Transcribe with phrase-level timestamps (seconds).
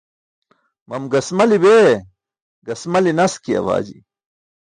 [0.87, 1.91] Mam gasmali bee
[2.67, 3.97] gasmali naski awaji.